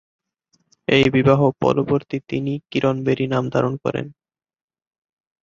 [0.87, 4.05] এই বিবাহ পরবর্তী তিনি 'কিরণ বেরি' নাম ধারণ করেন।